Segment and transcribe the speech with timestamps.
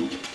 [0.00, 0.29] Спасибо.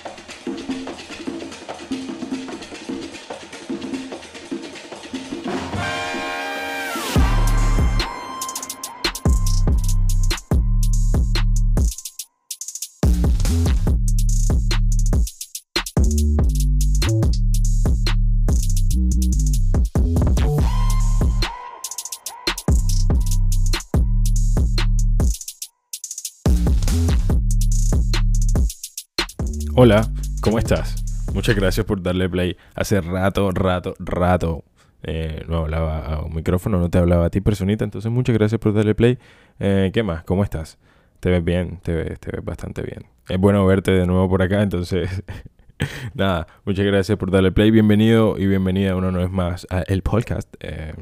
[30.56, 31.04] ¿Cómo estás?
[31.34, 32.56] Muchas gracias por darle play.
[32.76, 34.64] Hace rato, rato, rato.
[35.04, 37.84] Eh, no hablaba a un micrófono, no te hablaba a ti, personita.
[37.84, 39.18] Entonces, muchas gracias por darle play.
[39.60, 40.24] Eh, ¿Qué más?
[40.24, 40.78] ¿Cómo estás?
[41.20, 43.04] Te ves bien, te ves, te ves bastante bien.
[43.28, 45.24] Es bueno verte de nuevo por acá, entonces.
[46.14, 47.70] Nada, muchas gracias por darle play.
[47.70, 50.48] Bienvenido y bienvenida una vez más a el podcast.
[50.62, 50.94] Eh,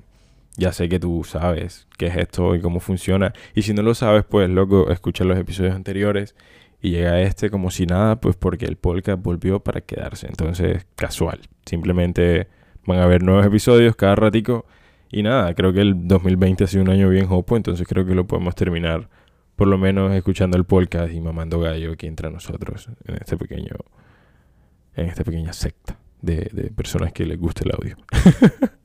[0.58, 3.34] ya sé que tú sabes qué es esto y cómo funciona.
[3.54, 6.34] Y si no lo sabes, pues loco, escucha los episodios anteriores
[6.84, 10.28] y llega este como si nada, pues porque el podcast volvió para quedarse.
[10.28, 11.40] Entonces, casual.
[11.66, 12.49] Simplemente
[12.85, 14.66] van a haber nuevos episodios cada ratico.
[15.10, 18.13] Y nada, creo que el 2020 ha sido un año bien hopo, entonces creo que
[18.13, 19.07] lo podemos terminar
[19.55, 23.76] por lo menos escuchando el podcast y mamando gallo aquí entre nosotros en este pequeño
[24.96, 27.98] en esta pequeña secta de, personas que les gusta el audio.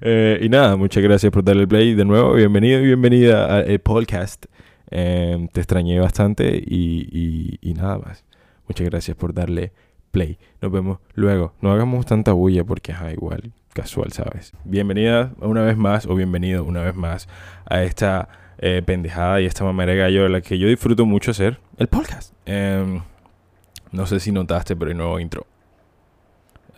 [0.00, 2.32] Eh, y nada, muchas gracias por darle play de nuevo.
[2.32, 4.46] Bienvenido y bienvenida al podcast.
[4.90, 8.24] Em, te extrañé bastante y, nada más.
[8.66, 9.72] Muchas gracias por darle
[10.10, 10.38] play.
[10.60, 11.54] Nos vemos luego.
[11.60, 14.52] No hagamos tanta bulla porque es igual, casual, ¿sabes?
[14.64, 17.28] Bienvenida una vez más o bienvenido una vez más
[17.66, 21.58] a esta eh, pendejada y esta mamera de gallo la que yo disfruto mucho hacer,
[21.78, 22.34] el podcast.
[22.46, 23.00] Em,
[23.92, 25.46] no sé si notaste, pero hay nuevo intro.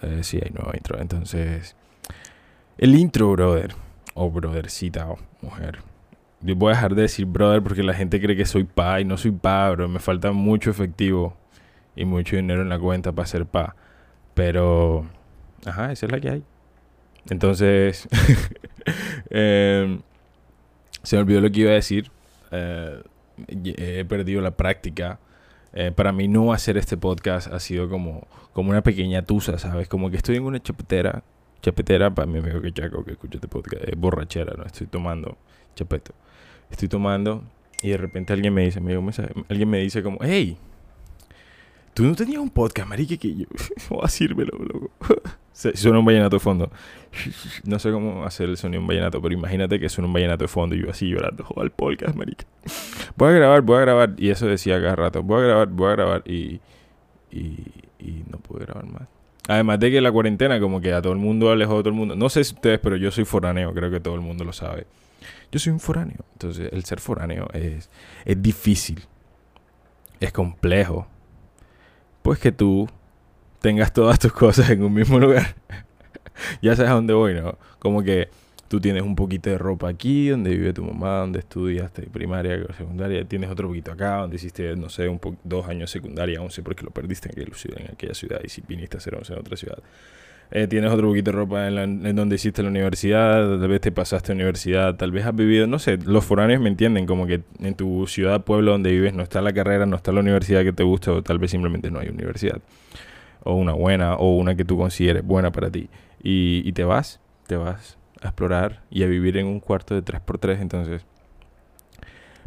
[0.02, 1.00] Eh, sí, hay nuevo intro.
[1.00, 1.76] Entonces,
[2.78, 3.74] el intro, brother.
[4.14, 5.78] O brothercita o mujer
[6.42, 9.04] yo voy a dejar de decir brother porque la gente cree que soy pa y
[9.04, 9.88] no soy pa, bro.
[9.88, 11.36] Me falta mucho efectivo
[11.94, 13.76] y mucho dinero en la cuenta para ser pa.
[14.34, 15.06] Pero,
[15.64, 16.44] ajá, esa es la que hay.
[17.30, 18.08] Entonces,
[19.30, 20.00] em,
[21.02, 22.10] se me olvidó lo que iba a decir.
[22.50, 23.02] Eh,
[23.46, 25.20] he perdido la práctica.
[25.74, 29.88] Eh, para mí no hacer este podcast ha sido como, como una pequeña tusa, ¿sabes?
[29.88, 31.22] Como que estoy en una chapetera.
[31.62, 34.64] Chapetera, para mi amigo que Chaco que escucha este podcast, es borrachera, ¿no?
[34.64, 35.38] Estoy tomando
[35.76, 36.12] chapeto
[36.72, 37.44] estoy tomando
[37.82, 38.94] y de repente alguien me dice, me
[39.48, 40.56] alguien me dice como, hey,
[41.94, 43.46] tú no tenías un podcast, marique, que yo
[43.90, 44.90] voy a decírmelo, loco.
[45.52, 46.70] suena un vallenato de fondo.
[47.64, 50.44] No sé cómo hacer el sonido de un vallenato, pero imagínate que suena un vallenato
[50.44, 52.46] de fondo y yo así llorando, joder, el podcast, marique.
[53.16, 54.14] Voy a grabar, voy a grabar.
[54.16, 56.22] Y eso decía cada rato, voy a grabar, voy a grabar.
[56.24, 56.60] Y,
[57.30, 59.02] y, no pude grabar más.
[59.48, 61.96] Además de que la cuarentena como que a todo el mundo alejó de todo el
[61.96, 62.16] mundo.
[62.16, 64.86] No sé si ustedes, pero yo soy foráneo, creo que todo el mundo lo sabe.
[65.52, 66.24] Yo soy un foráneo.
[66.32, 67.90] Entonces, el ser foráneo es,
[68.24, 69.04] es difícil.
[70.18, 71.06] Es complejo.
[72.22, 72.88] Pues que tú
[73.60, 75.54] tengas todas tus cosas en un mismo lugar.
[76.62, 77.58] ya sabes a dónde voy, ¿no?
[77.78, 78.28] Como que
[78.72, 83.22] tú tienes un poquito de ropa aquí, donde vive tu mamá, donde estudiaste primaria, secundaria,
[83.22, 86.90] tienes otro poquito acá, donde hiciste, no sé, un dos años secundaria, sé porque lo
[86.90, 89.78] perdiste en aquella, ciudad, y si viniste a hacer once en otra ciudad.
[90.54, 94.32] Eh, tienes otro poquito de ropa en, donde hiciste la universidad, tal vez te pasaste
[94.32, 97.74] a universidad, tal vez has vivido, no sé, los foráneos me entienden, como que en
[97.74, 100.82] tu ciudad, pueblo donde vives no está la carrera, no está la universidad que te
[100.82, 102.60] gusta o tal vez simplemente no hay universidad.
[103.44, 105.88] O una buena o una que tú consideres buena para ti.
[106.22, 110.60] Y, te vas, te vas a explorar y a vivir en un cuarto de 3x3,
[110.60, 111.06] entonces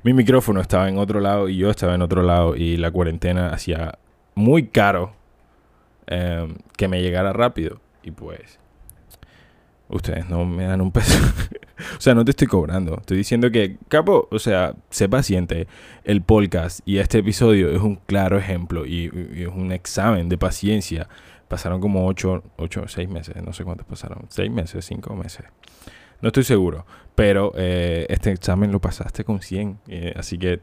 [0.03, 3.49] mi micrófono estaba en otro lado y yo estaba en otro lado y la cuarentena
[3.49, 3.97] hacía
[4.35, 5.13] muy caro
[6.05, 7.79] eh, que me llegara rápido.
[8.05, 8.59] Y pues,
[9.89, 11.17] ustedes no me dan un peso.
[11.97, 12.97] o sea, no te estoy cobrando.
[12.99, 15.67] Estoy diciendo que, capo, o sea, sé paciente.
[16.03, 21.09] El podcast y este episodio es un claro ejemplo y, es un examen de paciencia.
[21.47, 24.25] Pasaron como 8, 8, 6 meses, no sé cuántos pasaron.
[24.29, 25.45] 6 meses, 5 meses.
[26.21, 26.85] No estoy seguro.
[27.15, 29.79] Pero eh, este examen lo pasaste con 100.
[29.87, 30.59] Eh, así que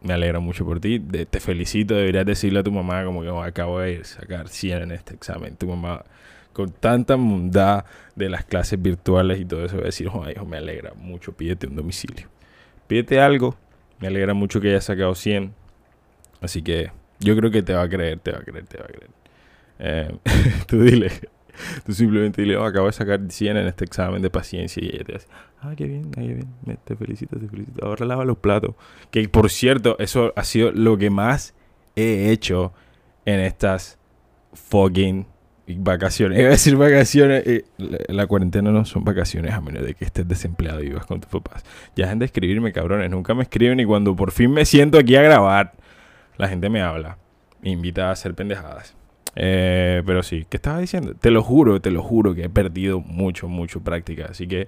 [0.00, 1.00] me alegra mucho por ti.
[1.00, 1.94] te felicito.
[1.94, 5.56] Deberías decirle a tu mamá como que oh, acabo de sacar 100 en este examen.
[5.56, 6.04] Tu mamá
[6.58, 7.84] con tanta mundad
[8.16, 11.30] de las clases virtuales y todo eso, voy a decir, oh, hijo, me alegra mucho,
[11.30, 12.26] pídete un domicilio.
[12.88, 13.54] Pídete algo,
[14.00, 15.54] me alegra mucho que hayas sacado 100.
[16.40, 16.90] Así que
[17.20, 19.10] yo creo que te va a creer, te va a creer, te va a creer.
[19.78, 20.18] Eh,
[20.66, 21.12] tú dile,
[21.86, 25.04] tú simplemente dile, oh, acabo de sacar 100 en este examen de paciencia y ella
[25.04, 25.28] te dice,
[25.60, 26.48] ah, qué bien, qué bien,
[26.82, 27.86] te felicito, te felicito.
[27.86, 28.74] Ahora lava los platos.
[29.12, 31.54] Que por cierto, eso ha sido lo que más
[31.94, 32.72] he hecho
[33.26, 33.96] en estas
[34.54, 35.37] fucking
[35.76, 36.38] vacaciones.
[36.40, 37.46] Iba a decir vacaciones.
[37.46, 37.64] Eh,
[38.08, 41.30] la, cuarentena no son vacaciones a menos de que estés desempleado y vivas con tus
[41.30, 41.64] papás.
[41.96, 43.10] Ya dejen de escribirme, cabrones.
[43.10, 45.72] Nunca me escriben y cuando por fin me siento aquí a grabar,
[46.36, 47.18] la gente me habla.
[47.62, 48.94] me invita a hacer pendejadas.
[49.36, 51.14] Eh, pero sí, ¿qué estaba diciendo?
[51.14, 54.26] Te lo juro, te lo juro que he perdido mucho, mucho práctica.
[54.30, 54.66] Así que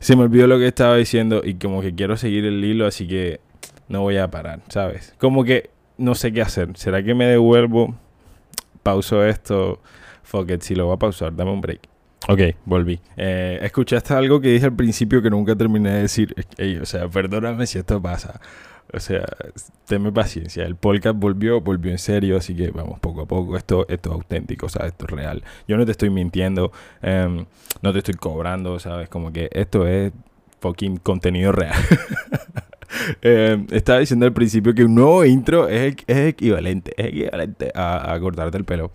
[0.00, 3.06] se me olvidó lo que estaba diciendo y como que quiero seguir el hilo, así
[3.06, 3.40] que
[3.88, 5.14] no voy a parar, ¿sabes?
[5.18, 6.70] Como que no sé qué hacer.
[6.76, 7.94] ¿Será que me devuelvo?
[8.82, 9.80] Pauso esto.
[10.22, 11.80] Fuck it, si lo voy a pausar, dame un break.
[12.28, 13.00] Ok, volví.
[13.16, 16.34] Eh, escuchaste algo que dije al principio que nunca terminé de decir.
[16.80, 18.40] o sea, perdóname si esto pasa.
[18.92, 19.24] O sea,
[19.86, 20.64] tenme paciencia.
[20.64, 23.56] El podcast volvió, volvió en serio, así que vamos poco a poco.
[23.56, 24.92] Esto, esto es auténtico, ¿sabes?
[24.92, 25.42] Esto es real.
[25.68, 27.46] Yo no te estoy mintiendo, em,
[27.82, 29.08] no te estoy cobrando, ¿sabes?
[29.08, 30.12] Como que esto es
[30.60, 31.74] fucking contenido real.
[33.22, 38.58] Em, estaba diciendo al principio que un nuevo intro es, equivalente, es equivalente a, cortarte
[38.58, 38.90] el pelo.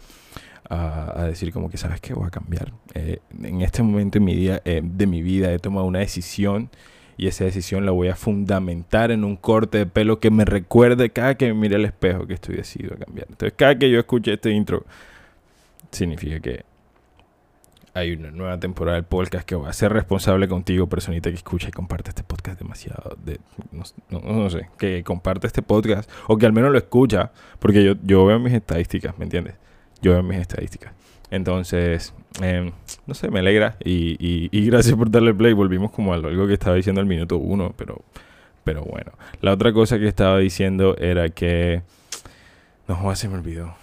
[0.70, 2.74] A, decir como que sabes que voy a cambiar.
[2.94, 6.70] Eh, en este momento en mi día, eh, de mi vida he tomado una decisión
[7.18, 11.12] y esa decisión la voy a fundamentar en un corte de pelo que me recuerde
[11.12, 13.28] cada que me mire al espejo que estoy decidido a cambiar.
[13.30, 14.86] Entonces, cada que yo escuche este intro,
[15.92, 16.66] significa que
[17.96, 21.70] hay una nueva temporada del podcast que voy a ser responsable contigo, personita que escucha
[21.70, 23.16] y comparte este podcast demasiado.
[23.24, 23.40] De,
[24.12, 28.26] no, sé, que comparte este podcast o que al menos lo escucha, porque yo, yo
[28.26, 29.56] veo mis estadísticas, ¿me entiendes?
[30.02, 30.92] Yo veo mis estadísticas.
[31.32, 32.74] Entonces, em,
[33.08, 35.54] no sé, me alegra y, y, gracias por darle play.
[35.54, 38.02] Volvimos como a algo que estaba diciendo al minuto uno, pero,
[38.66, 39.14] pero bueno.
[39.40, 41.82] La otra cosa que estaba diciendo era que...
[42.90, 43.74] No, se me olvidó.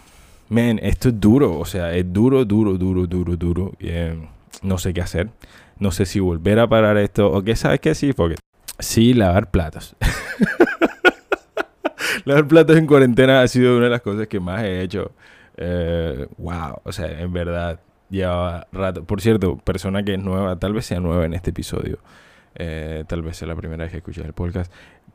[0.53, 3.73] Men, esto es duro, o sea, es duro, duro, duro, duro, duro.
[4.61, 5.31] No sé qué hacer.
[5.79, 7.95] No sé si volver a parar esto o qué, ¿sabes qué?
[7.95, 8.37] Sí, porque...
[8.79, 9.97] Sí, lavar platos.
[12.27, 15.13] lavar platos en cuarentena ha sido una de las cosas que más he hecho
[15.57, 19.05] eh, wow, o sea, en verdad, llevaba rato.
[19.05, 21.99] Por cierto, persona que es nueva, tal vez sea nueva en este episodio,
[22.57, 24.71] eh, tal vez sea la primera vez que escuché el podcast.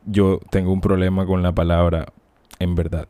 [0.06, 2.08] Yo tengo un problema con la palabra
[2.58, 3.08] en verdad.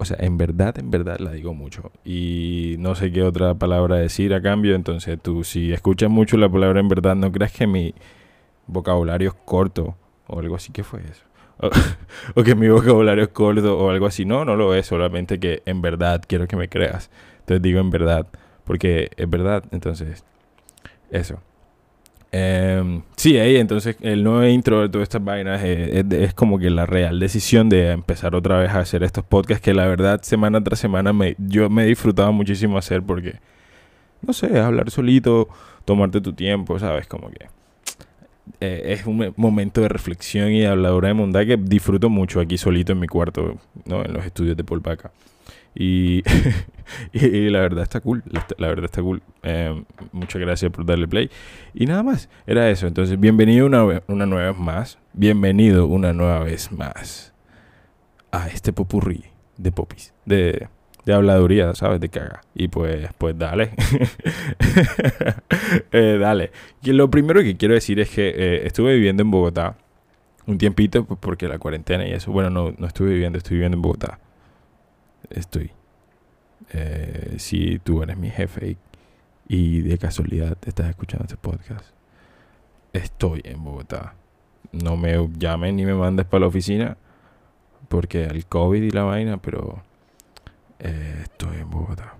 [0.00, 1.92] O sea, en verdad, en verdad la digo mucho.
[2.06, 4.74] Y no sé qué otra palabra decir a cambio.
[4.74, 7.94] Entonces, tú, si escuchas mucho la palabra en verdad, no creas que mi
[8.66, 10.72] vocabulario es corto o algo así.
[10.72, 11.26] ¿Qué fue eso?
[12.34, 14.24] o, que mi vocabulario es corto o algo así.
[14.24, 17.10] No, no lo es, solamente que en verdad quiero que me creas.
[17.40, 18.26] Entonces digo en verdad,
[18.64, 19.64] porque es verdad.
[19.70, 20.24] Entonces,
[21.10, 21.42] eso.
[22.32, 26.86] Eh, sí, ahí entonces el nuevo intro de todas estas vainas es, como que la
[26.86, 30.78] real decisión de empezar otra vez a hacer estos podcasts que la verdad semana tras
[30.78, 33.40] semana me, yo me he disfrutado muchísimo hacer porque,
[34.22, 35.48] no sé, hablar solito,
[35.84, 37.08] tomarte tu tiempo, ¿sabes?
[37.08, 37.48] Como que
[38.60, 42.58] eh, es un momento de reflexión y de habladura de mundad que disfruto mucho aquí
[42.58, 43.56] solito en mi cuarto,
[43.86, 44.04] ¿no?
[44.04, 45.10] En los estudios de Polpaca.
[47.12, 48.24] Y, la verdad está cool,
[48.58, 49.22] la, verdad está cool.
[49.44, 51.30] Eh, muchas gracias por darle play.
[51.72, 52.88] Y nada más, era eso.
[52.88, 54.98] Entonces, bienvenido una, una nueva vez más.
[55.12, 57.32] Bienvenido una nueva vez más
[58.32, 59.22] a este popurrí
[59.56, 60.66] de popis, de
[61.04, 62.00] de habladuría, ¿sabes?
[62.00, 62.42] De caga.
[62.54, 63.70] Y pues, pues dale.
[65.92, 66.50] eh, dale.
[66.82, 69.76] Y lo primero que quiero decir es que eh, estuve viviendo en Bogotá
[70.46, 72.32] un tiempito, pues porque la cuarentena y eso.
[72.32, 74.18] Bueno, no, no estuve viviendo, estoy viviendo en Bogotá.
[75.28, 75.70] Estoy.
[76.72, 78.76] Eh, si tú eres mi jefe
[79.48, 81.84] y, de casualidad estás escuchando este podcast,
[82.92, 84.14] estoy en Bogotá.
[84.72, 86.96] No me llames ni me mandes para la oficina
[87.88, 89.82] porque el COVID y la vaina, pero
[90.78, 92.14] eh, estoy en Bogotá.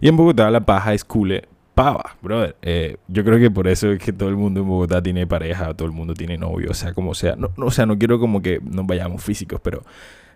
[0.00, 1.48] Y en Bogotá la paja es cule
[1.80, 2.56] pava, brother.
[2.60, 5.72] Eh, yo creo que por eso es que todo el mundo en Bogotá tiene pareja,
[5.72, 7.36] todo el mundo tiene novio, o sea, como sea.
[7.36, 9.82] No, o sea, no quiero como que nos vayamos físicos, pero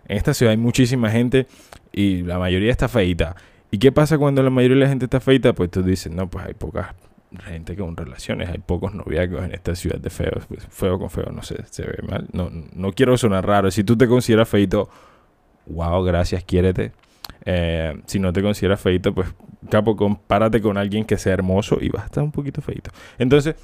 [0.07, 1.47] en esta ciudad hay muchísima gente
[1.91, 3.35] y la mayoría está feita.
[3.71, 5.53] ¿Y qué pasa cuando la mayoría de la gente está feita?
[5.53, 6.95] Pues tú dices, no, pues hay poca
[7.43, 10.45] gente con relaciones, hay pocos noviazgos en esta ciudad de feos.
[10.47, 12.27] Pues, feo con feo, no sé, se ve mal.
[12.31, 13.71] No, no quiero sonar raro.
[13.71, 14.89] Si tú te consideras feito
[15.65, 16.91] wow, gracias, quiérete.
[17.43, 19.27] Eh, si no te consideras feito, pues
[19.69, 22.91] capo, compárate con alguien que sea hermoso y vas a estar un poquito feito.
[23.17, 23.55] Entonces,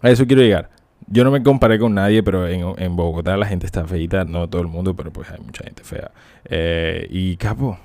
[0.00, 0.70] a eso quiero llegar.
[1.06, 4.60] Yo no me comparé con nadie, pero en, Bogotá la gente está feita, no todo
[4.60, 6.10] el mundo, pero pues hay mucha gente fea.
[6.44, 7.78] Eh, y capo,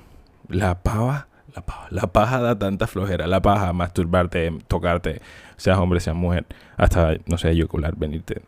[0.48, 5.22] la pava, la pava, la paja da tanta flojera, la paja, masturbarte, tocarte,
[5.56, 6.44] seas hombre, seas mujer,
[6.76, 8.42] hasta, no sé, eyacular, venirte.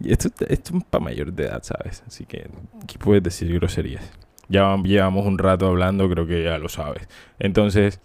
[0.00, 2.02] Y esto, esto es para mayor de edad, ¿sabes?
[2.06, 2.48] Así que
[2.82, 4.10] aquí puedes decir groserías.
[4.48, 7.08] Ya llevamos un rato hablando, creo que ya lo sabes.
[7.38, 8.00] Entonces,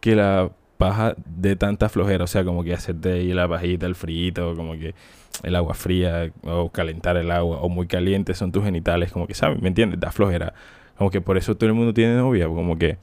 [0.00, 0.50] que la
[0.80, 4.72] paja de tanta flojera, o sea, como que hacerte ahí la pajita, el frío, como
[4.72, 4.94] que
[5.42, 9.34] el agua fría o calentar el agua o muy caliente son tus genitales, como que,
[9.34, 9.60] ¿sabes?
[9.60, 10.00] ¿Me entiendes?
[10.00, 10.54] Da flojera.
[10.96, 12.96] Como que por eso todo el mundo tiene novia, como que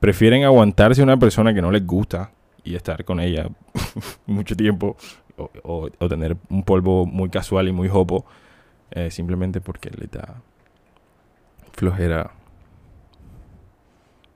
[0.00, 2.30] prefieren aguantarse a una persona que no les gusta
[2.62, 3.48] y estar con ella
[4.26, 4.98] mucho tiempo
[5.62, 8.26] o, tener un polvo muy casual y muy hopo
[8.90, 10.42] eh, simplemente porque le da
[11.72, 12.32] flojera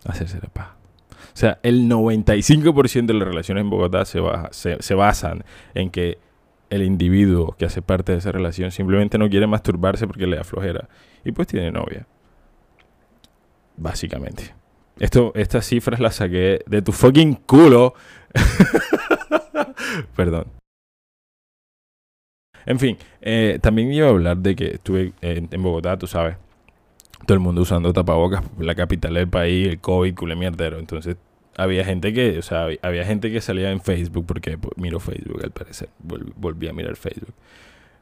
[0.06, 0.81] hacerse la paja.
[1.32, 4.20] O sea, el 95% de las relaciones en Bogotá se,
[4.80, 6.18] se, basan en que
[6.70, 10.44] el individuo que hace parte de esa relación simplemente no quiere masturbarse porque le da
[10.44, 10.88] flojera.
[11.24, 12.06] Y pues tiene novia.
[13.76, 14.54] Básicamente.
[14.98, 17.94] Esto, estas cifras las saqué de tu fucking culo.
[20.16, 20.46] Perdón.
[22.64, 26.36] En fin, eh, también iba a hablar de que estuve en Bogotá, tú sabes,
[27.26, 30.78] todo el mundo usando tapabocas, la capital del país, el COVID, culo mierdero.
[30.78, 31.16] Entonces,
[31.56, 35.40] había gente que, o sea, había gente que salía en Facebook, porque pues, miro Facebook
[35.42, 37.34] al parecer, volví a mirar Facebook.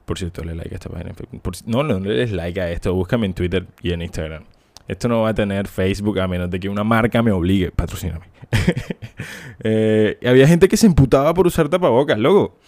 [0.04, 1.40] Por cierto, le like a esta página en Facebook.
[1.66, 4.44] no, no, le des like a esto, búscame en Twitter y en Instagram.
[4.88, 7.70] Esto no va a tener Facebook a menos de que una marca me obligue.
[7.70, 8.26] Patrocíname.
[9.60, 12.58] eh, había gente que se emputaba por usar tapabocas, loco.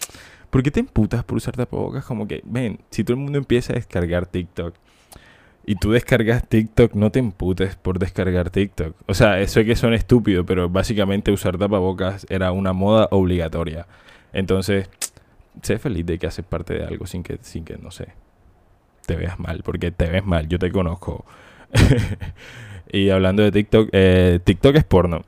[0.49, 2.05] ¿Por qué te emputas por usar tapabocas?
[2.05, 4.73] Como que, ven, si todo el mundo empieza a descargar TikTok
[5.65, 8.95] y tú descargas TikTok, no te emputes por descargar TikTok.
[9.07, 13.87] O sea, eso es que son estúpidos, pero básicamente usar tapabocas era una moda obligatoria.
[14.33, 14.89] Entonces,
[15.61, 18.09] sé feliz de que haces parte de algo sin que, sin que, no sé,
[19.05, 21.25] te veas mal, porque te ves mal, yo te conozco.
[22.91, 25.23] y hablando de TikTok, eh, TikTok es porno.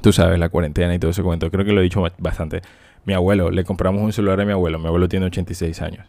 [0.00, 1.50] Tú sabes, la cuarentena y todo ese cuento.
[1.50, 2.62] Creo que lo he dicho bastante.
[3.04, 4.78] Mi abuelo, le compramos un celular a mi abuelo.
[4.78, 6.06] Mi abuelo tiene 86 años.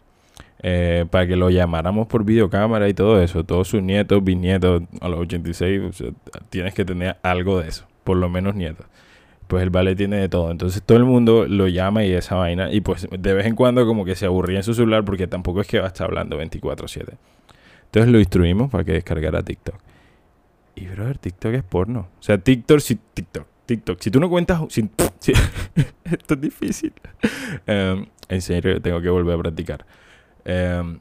[0.62, 3.44] Eh, para que lo llamáramos por videocámara y todo eso.
[3.44, 6.02] Todos sus nietos, bisnietos, a los 86,
[6.48, 8.86] tienes que tener algo de eso, por lo menos nietos.
[9.48, 10.50] Pues el vale tiene de todo.
[10.50, 12.72] Entonces todo el mundo lo llama y esa vaina.
[12.72, 15.60] Y pues de vez en cuando como que se aburría en su celular porque tampoco
[15.60, 17.16] es que va a estar hablando 24/7.
[17.84, 19.76] Entonces lo instruimos para que descargara TikTok.
[20.74, 22.08] Y brother, TikTok es porno.
[22.18, 24.00] O sea, TikTok, si, TikTok, TikTok.
[24.00, 24.60] Si tú no cuentas...
[26.04, 26.92] esto es difícil.
[27.66, 29.86] Em, en serio, tengo que volver a practicar.
[30.46, 31.00] Em,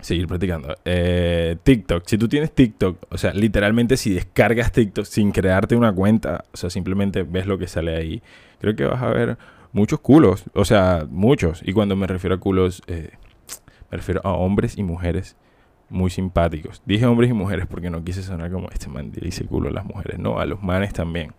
[0.00, 0.76] seguir practicando.
[0.84, 2.04] Eh, TikTok.
[2.06, 6.56] Si tú tienes TikTok, o sea, literalmente si descargas TikTok sin crearte una cuenta, o
[6.56, 8.22] sea, simplemente ves lo que sale ahí,
[8.60, 9.36] creo que vas a ver
[9.72, 10.44] muchos culos.
[10.54, 11.60] O sea, muchos.
[11.64, 13.10] Y cuando me refiero a culos, eh,
[13.90, 15.36] me refiero a hombres y mujeres
[15.90, 16.80] muy simpáticos.
[16.86, 19.84] Dije hombres y mujeres porque no quise sonar como este man dice culo a las
[19.84, 20.20] mujeres.
[20.20, 21.32] No, a los manes también.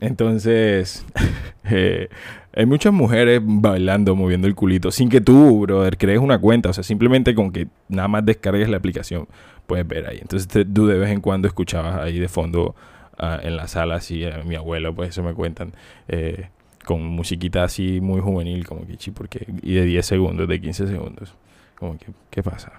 [0.00, 1.04] Entonces,
[1.64, 2.08] eh,
[2.56, 6.70] hay muchas mujeres bailando, moviendo el culito, sin que tú, brother, crees una cuenta.
[6.70, 9.28] O sea, simplemente con que nada más descargues la aplicación,
[9.66, 10.18] puedes ver ahí.
[10.22, 12.74] Entonces, tú de vez en cuando escuchabas ahí de fondo
[13.18, 15.74] ah, en la sala, así, a mi abuelo, pues eso me cuentan,
[16.08, 16.48] eh,
[16.86, 20.86] con musiquita así muy juvenil, como que, chi, porque, y de 10 segundos, de 15
[20.86, 21.34] segundos.
[21.78, 22.72] Como que, ¿qué pasa?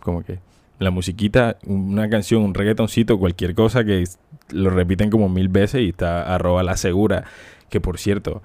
[0.00, 0.38] Como que
[0.80, 4.04] la musiquita, una canción, un reggaetoncito, cualquier cosa que
[4.50, 7.24] lo repiten como mil veces y está arroba la segura,
[7.68, 8.42] que por cierto,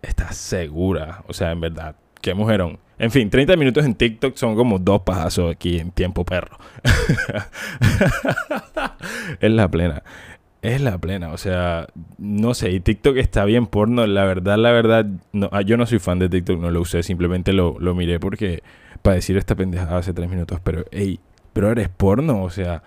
[0.00, 2.78] está segura, o sea, en verdad, qué mujerón.
[2.98, 6.56] En fin, 30 minutos en TikTok son como dos pasos aquí en tiempo perro.
[9.40, 10.02] es la plena.
[10.62, 14.70] Es la plena, o sea, no sé, y TikTok está bien porno, la verdad, la
[14.70, 17.96] verdad, no, ah, yo no soy fan de TikTok, no lo usé, simplemente lo, lo
[17.96, 18.62] miré porque,
[19.02, 21.18] para decir esta pendejada hace tres minutos, pero, hey,
[21.52, 22.82] pero eres porno, o sea,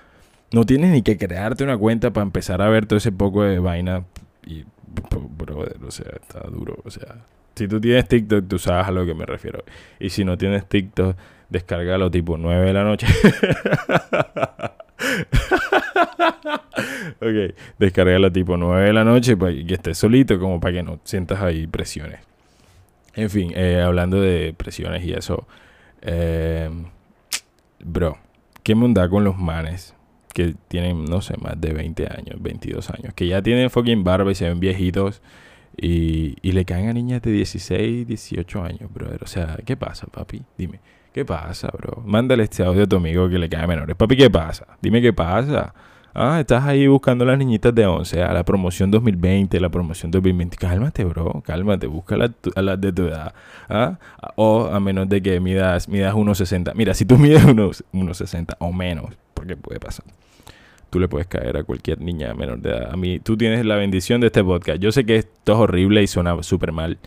[0.51, 3.59] no tienes ni que crearte una cuenta para empezar a ver todo ese poco de
[3.59, 4.05] vaina.
[4.45, 4.63] Y,
[5.37, 7.25] brother, o sea, está duro, o sea.
[7.55, 9.63] Si tú tienes TikTok, tú sabes a lo que me refiero.
[9.99, 11.15] Y si no tienes TikTok,
[11.49, 13.07] descárgalo tipo 9 de la noche.
[17.21, 20.99] ok, descárgalo tipo 9 de la noche para que estés solito, como para que no
[21.03, 22.19] sientas ahí presiones.
[23.15, 25.47] En fin, eh, hablando de presiones y eso.
[26.01, 26.69] Eh,
[27.79, 28.17] bro,
[28.65, 29.93] ¿Qué da con los manes
[30.33, 33.13] que tienen, no sé, más de 20 años, 22 años?
[33.13, 35.21] Que ya tienen fucking barba y se ven viejitos
[35.77, 39.23] y, y le caen a niñas de 16, 18 años, brother.
[39.23, 40.41] O sea, ¿qué pasa, papi?
[40.57, 40.79] Dime,
[41.13, 42.01] ¿qué pasa, bro?
[42.07, 43.95] Mándale este audio a tu amigo que le cae menores.
[43.95, 44.65] Papi, ¿qué pasa?
[44.81, 45.71] Dime qué pasa.
[46.17, 50.11] Ah, estás ahí buscando a las niñitas de 11, a la promoción 2020, la promoción
[50.11, 50.55] 2020.
[50.55, 53.33] Cálmate, bro, cálmate, busca a las de tu edad.
[53.67, 53.99] ¿ah?
[54.37, 56.73] O a menos de que midas, midas 1,60.
[56.73, 60.05] Mira, si tú mides 1,60 o menos, porque puede pasar.
[60.89, 62.93] Tú le puedes caer a cualquier niña menor de edad.
[62.93, 64.79] A mí, tú tienes la bendición de este podcast.
[64.79, 66.97] Yo sé que esto es horrible y suena súper mal,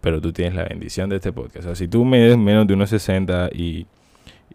[0.00, 1.66] pero tú tienes la bendición de este podcast.
[1.66, 3.86] O sea, si tú mides menos de 1,60 y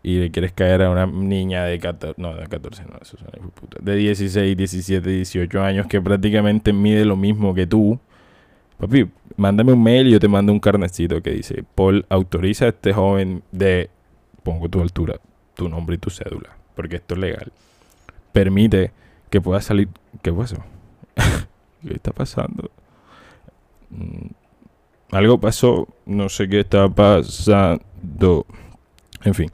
[0.04, 3.40] y le quieres caer a una niña de 14, no, de 14, no, eso es
[3.54, 8.00] puta, de 16, 17, 18 años que prácticamente mide lo mismo que tú,
[8.78, 12.70] papi, mándame un mail y yo te mando un carnecito que dice, Paul, autoriza a
[12.70, 13.90] este joven de,
[14.44, 15.20] pongo tu altura,
[15.56, 17.52] tu nombre y tu cédula, porque esto es legal,
[18.32, 18.92] permite
[19.30, 19.90] que pueda salir,
[20.24, 20.58] ¿qué eso?
[21.88, 22.72] ¿Qué está pasando?
[23.92, 24.30] Mm,
[25.12, 28.46] algo pasó, no sé qué está pasando.
[29.24, 29.50] En fin,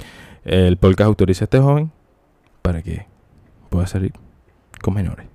[0.48, 1.92] el podcast autoriza a este joven
[2.62, 3.06] para que
[3.70, 4.13] pueda salir
[4.82, 5.27] con menores.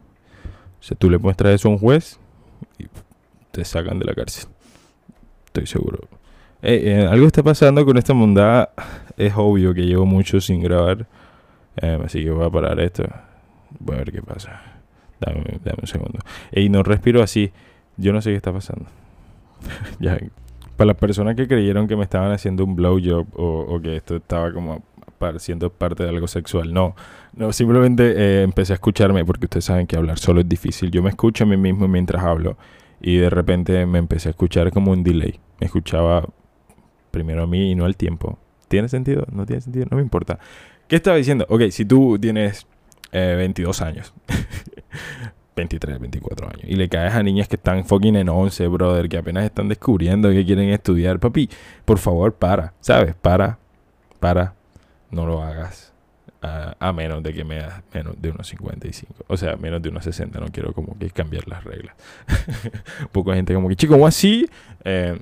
[0.80, 2.18] O sea, tú le muestras eso a un juez
[2.78, 2.86] y
[3.50, 4.48] te sacan de la cárcel.
[5.46, 5.98] Estoy seguro.
[6.62, 8.70] Eh, eh, algo está pasando con esta mondada.
[9.18, 11.06] Es obvio que llevo mucho sin grabar.
[11.76, 13.04] Eh, así que voy a parar esto.
[13.78, 14.62] Voy a ver qué pasa.
[15.20, 16.18] Dame, dame un segundo.
[16.52, 17.52] Y no respiro así.
[17.98, 18.86] Yo no sé qué está pasando.
[20.00, 20.18] ya.
[20.76, 24.16] Para las personas que creyeron que me estaban haciendo un blowjob o, o que esto
[24.16, 24.82] estaba como
[25.38, 26.72] siendo parte de algo sexual.
[26.72, 26.94] No,
[27.34, 30.90] no simplemente eh, empecé a escucharme porque ustedes saben que hablar solo es difícil.
[30.90, 32.56] Yo me escucho a mí mismo mientras hablo
[33.00, 35.40] y de repente me empecé a escuchar como un delay.
[35.60, 36.28] Me escuchaba
[37.10, 38.38] primero a mí y no al tiempo.
[38.68, 39.26] ¿Tiene sentido?
[39.30, 39.86] ¿No tiene sentido?
[39.90, 40.38] No me importa.
[40.88, 41.46] ¿Qué estaba diciendo?
[41.48, 42.66] Ok, si tú tienes
[43.12, 44.14] 22 eh, años,
[45.56, 49.18] 23, 24 años, y le caes a niñas que están fucking en 11, brother, que
[49.18, 51.50] apenas están descubriendo que quieren estudiar, papi,
[51.84, 53.14] por favor, para, ¿sabes?
[53.14, 53.58] Para,
[54.20, 54.54] para,
[55.12, 55.92] no lo hagas.
[56.44, 59.26] A, menos de que me das menos de unos 55.
[59.28, 60.40] O sea, menos de unos 60.
[60.40, 61.94] No quiero como que cambiar las reglas.
[63.00, 64.50] Un poco de gente como que, chico, ¿cómo así?
[64.82, 65.20] Eh,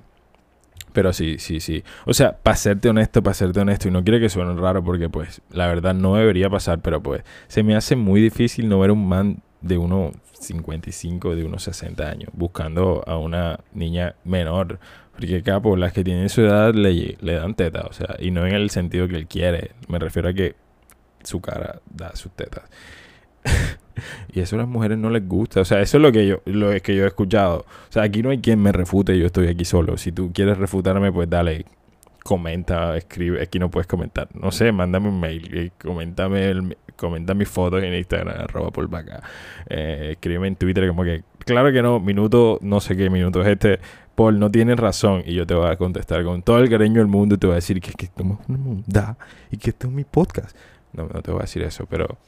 [0.95, 1.85] pero sí, sí, sí.
[2.07, 5.09] O sea, para serte honesto, para serte honesto, y no quiero que suene raro porque
[5.09, 8.91] pues la verdad no debería pasar, pero pues se me hace muy difícil no ver
[8.91, 14.81] un man de unos 55, de unos 60 años, buscando a una niña menor
[15.21, 18.47] porque capo, las que tienen su edad le, le dan teta, o sea, y no
[18.47, 19.73] en el sentido que él quiere.
[19.89, 20.55] Me refiero a que
[21.23, 22.65] su cara da sus tetas.
[24.33, 25.61] y eso a las mujeres no les gusta.
[25.61, 27.67] O sea, eso es lo que yo, lo que yo he escuchado.
[27.89, 29.99] O sea, aquí no hay quien me refute, yo estoy aquí solo.
[29.99, 31.67] Si tú quieres refutarme, pues dale,
[32.25, 33.43] comenta, escribe.
[33.43, 34.29] Aquí no puedes comentar.
[34.35, 35.51] No sé, mándame un mail.
[35.53, 39.23] Eh, coméntame el, comenta mis fotos en Instagram, arroba por acá.
[39.69, 43.49] Eh, escríbeme en Twitter como que, claro que no, minuto, no sé qué minuto es
[43.49, 43.81] este
[44.33, 45.23] no tienes razón.
[45.27, 47.55] Y yo te voy a contestar con todo el cariño del mundo y te voy
[47.55, 49.17] a decir que, que esto es una mundad
[49.51, 50.57] y que esto es mi podcast.
[50.93, 52.19] No, no te voy a decir eso, pero...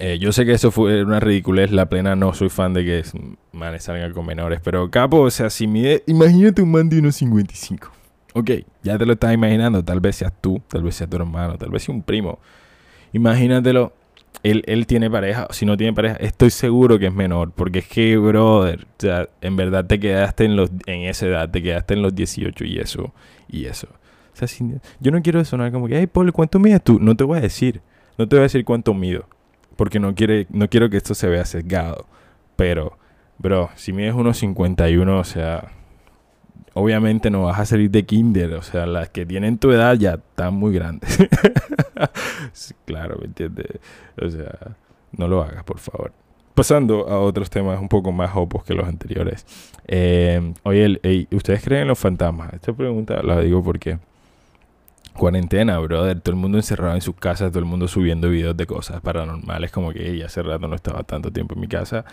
[0.00, 3.02] Eh, yo sé que eso fue una ridiculez, la plena no soy fan de que
[3.50, 7.16] manes salgan con menores, pero capo, o sea, si mide, imagínate un man de unos
[7.16, 7.90] 55.
[8.34, 8.50] Ok,
[8.84, 11.70] ya te lo estás imaginando, tal vez seas tú, tal vez sea tu hermano, tal
[11.70, 12.38] vez sea un primo.
[13.12, 13.92] Imagínatelo
[14.42, 18.16] él, tiene pareja, si no tiene pareja, estoy seguro que es menor, porque es que,
[18.16, 22.02] brother, o sea, en verdad te quedaste en, los, en esa edad, te quedaste en
[22.02, 23.12] los 18 y eso,
[23.48, 23.88] y eso.
[24.32, 24.48] O sea,
[25.00, 26.98] yo no quiero sonar como que, ay, Paul, ¿cuánto mides tú?
[27.00, 27.80] No te voy a decir,
[28.16, 29.26] no te voy a decir cuánto mido,
[29.76, 32.06] porque no, quiere, no quiero que esto se vea sesgado,
[32.56, 32.98] pero,
[33.38, 35.72] bro, si mides unos 51, o sea,
[36.78, 40.14] obviamente no vas a salir de kinder, o sea, las que tienen tu edad ya
[40.14, 41.18] están muy grandes.
[42.84, 43.66] claro, ¿me entiendes?
[44.20, 44.76] O sea,
[45.12, 46.12] no lo hagas, por favor.
[46.54, 49.44] Pasando a otros temas un poco más opos que los anteriores.
[49.86, 52.52] Eh, oye, ¿ustedes creen en los fantasmas?
[52.52, 53.98] Esta pregunta la digo porque
[55.14, 58.66] cuarentena, brother, todo el mundo encerrado en sus casas, todo el mundo subiendo videos de
[58.66, 62.04] cosas paranormales, como que ya hace rato no estaba tanto tiempo en mi casa,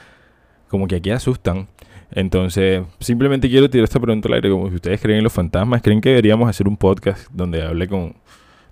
[0.70, 1.68] como que aquí asustan.
[2.16, 5.82] Entonces, simplemente quiero tirar esta pregunta al aire, como si ustedes creen en los fantasmas,
[5.82, 8.16] ¿creen que deberíamos hacer un podcast donde hable con,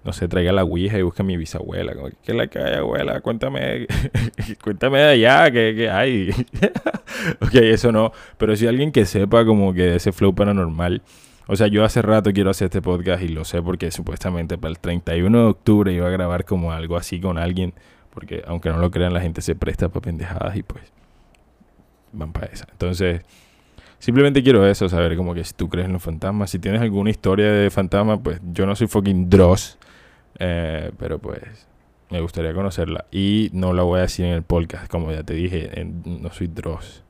[0.06, 1.94] no sé, traiga la Ouija y busque a mi bisabuela?
[1.94, 3.20] Como, ¿Qué la cae, abuela?
[3.20, 3.86] Cuéntame,
[4.64, 6.30] cuéntame de allá, ¿qué, hay?
[7.42, 11.02] ok, eso no, pero si alguien que sepa como que ese flow paranormal,
[11.46, 14.70] o sea, yo hace rato quiero hacer este podcast y lo sé porque supuestamente para
[14.70, 17.74] el 31 de octubre iba a grabar como algo así con alguien,
[18.10, 20.94] porque aunque no lo crean, la gente se presta para pendejadas y pues
[22.14, 22.68] van para esa.
[22.72, 23.22] Entonces,
[24.00, 27.10] simplemente quiero eso, saber como que si tú crees en los fantasmas, si tienes alguna
[27.10, 29.78] historia de fantasma, pues yo no soy fucking Dross,
[30.40, 31.68] eh, pero pues
[32.10, 33.06] me gustaría conocerla.
[33.12, 35.72] Y no la voy a decir en el podcast, como ya te dije,
[36.06, 37.04] no soy Dross.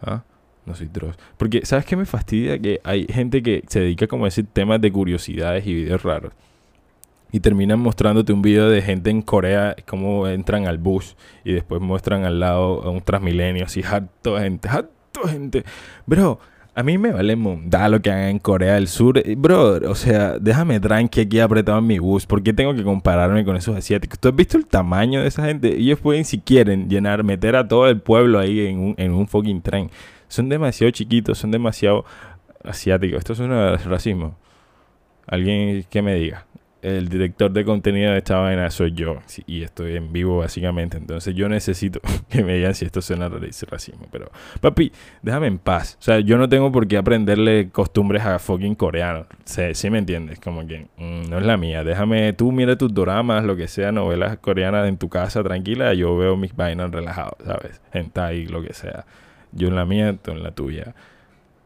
[0.00, 0.22] ¿Ah?
[0.66, 1.16] No soy Dross.
[1.36, 2.58] Porque, ¿sabes qué me fastidia?
[2.58, 6.32] Que hay gente que se dedica como a decir temas de curiosidades y videos raros
[7.32, 11.80] y terminan mostrándote un video de gente en Corea, cómo entran al bus y después
[11.80, 15.64] muestran al lado a un transmilenio, así, harto gente, harto gente.
[16.06, 16.38] Bro,
[16.78, 19.18] a mí me vale mundar lo que hagan en Corea del Sur.
[19.18, 22.24] Eh, bro, o sea, déjame tranqui aquí apretado en mi bus.
[22.24, 24.16] ¿Por qué tengo que compararme con esos asiáticos?
[24.20, 25.74] ¿Tú has visto el tamaño de esa gente?
[25.76, 29.26] Ellos pueden, si quieren, llenar, meter a todo el pueblo ahí en un, en un
[29.26, 29.90] fucking tren.
[30.28, 32.04] Son demasiado chiquitos, son demasiado
[32.62, 33.18] asiáticos.
[33.18, 34.36] Esto es un racismo.
[35.26, 36.46] Alguien que me diga
[36.82, 40.96] el director de contenido de esta vaina soy yo y estoy en vivo básicamente.
[40.96, 44.06] Entonces yo necesito que me digan si esto suena racismo.
[44.10, 45.96] Pero papi, déjame en paz.
[46.00, 49.26] O sea, yo no tengo por qué aprenderle costumbres a fucking coreanos.
[49.44, 51.84] Sí, sí me entiendes, como que mm, no es la mía.
[51.84, 55.94] Déjame, tú mira tus dramas, lo que sea, novelas coreanas en tu casa tranquila.
[55.94, 57.80] Yo veo mis vainas relajados, ¿sabes?
[57.92, 59.04] Hentai, lo que sea.
[59.52, 60.94] Yo en la mía, tú en la tuya.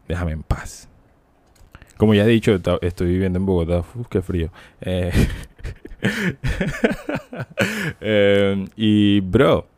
[0.08, 0.88] Déjame en paz.
[2.02, 3.78] Como ya he dicho, estoy viviendo en Bogotá.
[3.78, 4.50] Uf, qué frío.
[4.80, 5.12] Eh,
[8.00, 9.68] em, y, bro,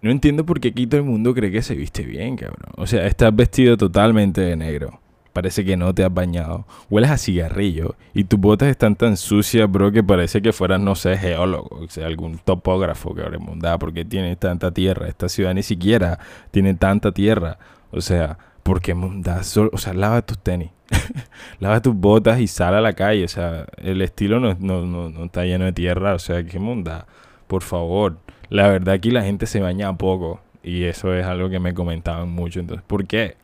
[0.00, 2.72] no entiendo por qué aquí todo el mundo cree que se viste bien, cabrón.
[2.78, 5.00] O sea, estás vestido totalmente de negro.
[5.34, 6.64] Parece que no te has bañado.
[6.88, 7.94] Hueles a cigarrillo.
[8.14, 11.76] Y tus botas están tan sucias, bro, que parece que fueras, no sé, geólogo.
[11.76, 13.60] O sea, algún topógrafo, cabrón.
[13.78, 15.08] Porque tiene tanta tierra.
[15.08, 16.18] Esta ciudad ni siquiera
[16.50, 17.58] tiene tanta tierra.
[17.90, 19.56] O sea, porque mundas.
[19.56, 20.70] O sea, lava tus tenis.
[21.60, 23.24] lava tus botas y sal a la calle.
[23.24, 26.14] O sea, el estilo no, no, no, está lleno de tierra.
[26.14, 27.06] O sea, qué munda.
[27.46, 28.18] Por favor.
[28.48, 30.40] La verdad, aquí la gente se baña poco.
[30.62, 32.58] Y eso es algo que me comentaban mucho.
[32.58, 33.36] Entonces, ¿por qué?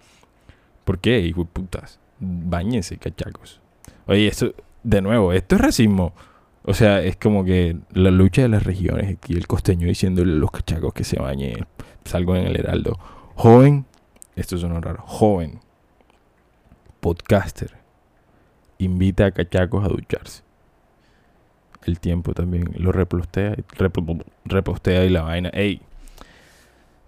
[0.85, 2.01] ¿Por qué, hijo de putas?
[2.19, 3.61] Báñense, cachacos.
[4.07, 6.15] Oye, esto, de nuevo, esto es racismo.
[6.65, 10.37] O sea, es como que la lucha de las regiones y el costeño diciéndole a
[10.37, 11.67] los cachacos que se bañen.
[12.05, 12.99] Salgo en el heraldo.
[13.35, 13.87] Joven,
[14.41, 15.61] esto es un raro, joven,
[17.01, 17.73] podcaster,
[18.79, 20.43] invita a cachacos a ducharse.
[21.85, 23.57] El tiempo también lo repostea,
[24.45, 25.49] repostea y la vaina.
[25.51, 25.81] Ey,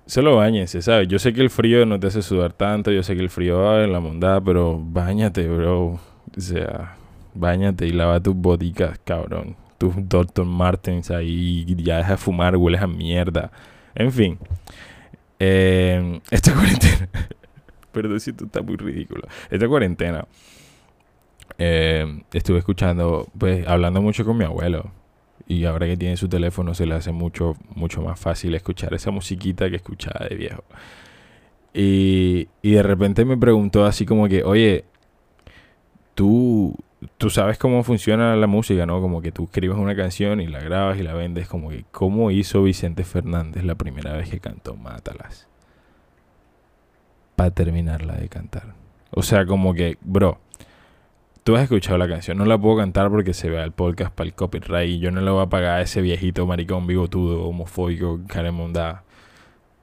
[0.06, 1.06] Solo bañense, ¿sabes?
[1.08, 3.60] Yo sé que el frío no te hace sudar tanto, yo sé que el frío
[3.60, 5.80] va en la mondada, pero bañate, bro.
[5.84, 6.00] O
[6.36, 6.96] sea,
[7.34, 9.56] bañate y lava tus boticas, cabrón.
[9.78, 10.44] Tus Dr.
[10.44, 13.52] Martens ahí, ya deja de fumar, hueles a mierda.
[13.94, 14.38] En fin.
[15.44, 17.08] Eh, esta cuarentena.
[17.90, 19.26] Perdón si esto está muy ridículo.
[19.50, 20.24] Esta cuarentena.
[21.58, 24.92] Eh, estuve escuchando, pues, hablando mucho con mi abuelo
[25.48, 29.10] y ahora que tiene su teléfono se le hace mucho, mucho más fácil escuchar esa
[29.10, 30.62] musiquita que escuchaba de viejo.
[31.74, 34.84] Y, y de repente me preguntó así como que, oye,
[36.14, 36.76] tú,
[37.18, 39.00] tú sabes cómo funciona la música, ¿no?
[39.00, 42.30] Como que tú escribes una canción y la grabas y la vendes, como que, ¿cómo
[42.30, 45.48] hizo Vicente Fernández la primera vez que cantó Mátalas?
[47.36, 48.74] Para terminarla de cantar.
[49.10, 50.38] O sea, como que, bro,
[51.44, 54.28] Tú has escuchado la canción, no la puedo cantar porque se vea el podcast para
[54.28, 58.20] el copyright y yo no le voy a pagar a ese viejito maricón bigotudo, homofóbico,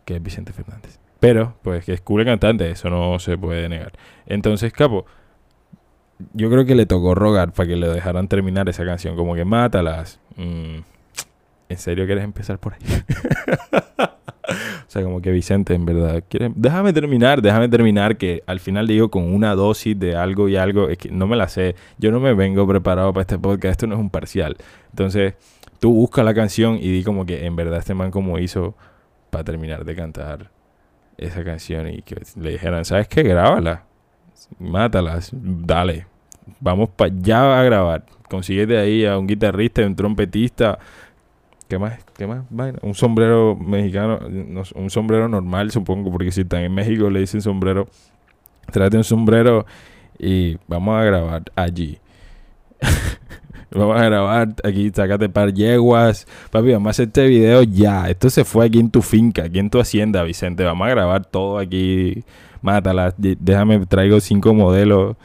[0.06, 1.02] que es Vicente Fernández.
[1.20, 3.92] Pero, pues que es cool cantante, eso no se puede negar.
[4.26, 5.06] Entonces, capo,
[6.34, 9.46] yo creo que le tocó rogar para que le dejaran terminar esa canción, como que
[9.46, 10.20] mátalas.
[10.36, 10.80] Mm,
[11.70, 12.80] ¿En serio quieres empezar por ahí?
[14.52, 18.88] O sea, como que Vicente, en verdad, quiere, déjame terminar, déjame terminar, que al final
[18.88, 22.12] digo con una dosis de algo y algo, es que no me la sé, yo
[22.12, 24.58] no me vengo preparado para este podcast, esto no es un parcial.
[24.90, 25.36] Entonces,
[25.80, 28.76] tú busca la canción y di como que en verdad este man como hizo
[29.30, 30.50] para terminar de cantar
[31.18, 33.22] esa canción y que le dijeran, ¿sabes qué?
[33.22, 33.84] Grábala,
[34.60, 36.08] mátalas, dale,
[36.60, 38.06] vamos para allá a grabar.
[38.30, 40.78] Consíguete ahí a un guitarrista, un trompetista,
[41.70, 42.00] ¿Qué más?
[42.18, 42.46] ¿Qué más?
[42.82, 44.20] un sombrero mexicano,
[44.74, 47.88] un sombrero normal, supongo, porque si están en México le dicen sombrero.
[48.72, 49.68] Trate un sombrero
[50.18, 52.00] y vamos a grabar allí.
[53.72, 56.26] vamos a grabar aquí, sácate par yeguas.
[56.50, 58.10] Papi, vamos a hacer este video ya.
[58.10, 60.64] Esto se fue aquí en tu finca, aquí en tu hacienda, Vicente.
[60.64, 62.24] Vamos a grabar todo aquí.
[62.62, 63.14] Mátala.
[63.18, 65.16] Déjame, traigo cinco modelos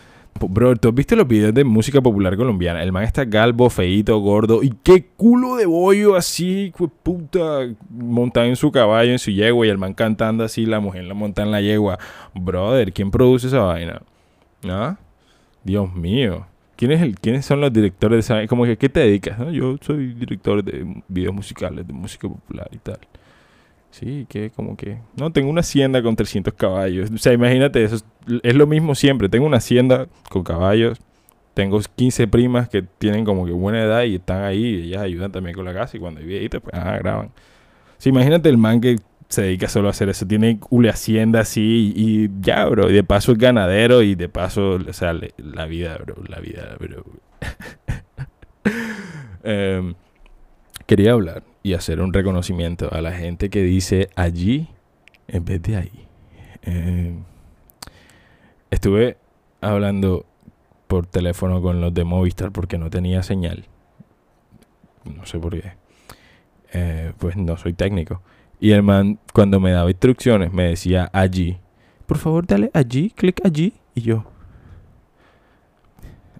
[0.40, 2.82] Bro, ¿tú has visto los videos de música popular colombiana?
[2.82, 4.62] El man está galbo, feito, gordo.
[4.62, 7.68] Y qué culo de bollo así, puta.
[7.88, 9.66] Montado en su caballo, en su yegua.
[9.66, 11.98] Y el man cantando así, la mujer la monta en la yegua.
[12.34, 14.02] Brother, ¿quién produce esa vaina?
[14.68, 14.96] ¿Ah?
[15.62, 16.46] Dios mío.
[16.76, 18.48] ¿Quién es el, ¿Quiénes son los directores de esa vaina?
[18.48, 19.38] Como que, ¿qué te dedicas?
[19.52, 22.98] Yo soy director de videos musicales, de música popular y tal.
[23.94, 24.98] Sí, que como que...
[25.16, 27.12] No, tengo una hacienda con 300 caballos.
[27.12, 28.04] O sea, imagínate, eso
[28.42, 29.28] es, lo mismo siempre.
[29.28, 30.98] Tengo una hacienda con caballos.
[31.54, 34.64] Tengo 15 primas que tienen como que buena edad y están ahí.
[34.64, 35.96] Y ellas ayudan también con la casa.
[35.96, 37.30] Y cuando hay viejitas, pues, ah, graban.
[37.98, 38.96] Sí, imagínate el man que
[39.28, 40.26] se dedica solo a hacer eso.
[40.26, 42.90] Tiene una hacienda así y, ya, bro.
[42.90, 46.16] Y de paso es ganadero y de paso, o sea, la vida, bro.
[46.26, 47.04] La vida, bro.
[49.46, 49.94] Em,
[50.86, 54.68] quería hablar y hacer un reconocimiento a la gente que dice allí
[55.28, 56.06] en vez de ahí.
[56.62, 57.14] Eh,
[58.70, 59.16] estuve
[59.60, 60.26] hablando
[60.86, 63.64] por teléfono con los de Movistar porque no tenía señal.
[65.04, 65.72] No sé por qué.
[66.72, 68.22] Eh, pues no soy técnico.
[68.60, 71.58] Y el man, cuando me daba instrucciones, me decía allí.
[72.06, 73.74] Por favor, dale allí, clic allí.
[73.94, 74.24] Y yo.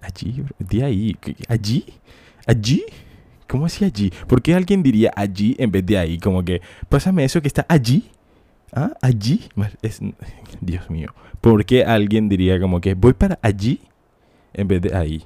[0.01, 1.17] Allí, de ahí.
[1.49, 1.85] ¿Allí?
[2.47, 2.85] ¿Allí?
[3.49, 4.13] ¿Cómo así allí?
[4.27, 6.19] ¿Por qué alguien diría allí en vez de ahí?
[6.19, 8.11] Como que, pásame eso que está allí.
[8.73, 8.93] ¿Ah?
[9.01, 9.49] ¿Allí?
[9.83, 10.01] Es,
[10.61, 11.15] Dios mío.
[11.41, 13.81] ¿Por qué alguien diría como que voy para allí
[14.53, 15.25] en vez de ahí?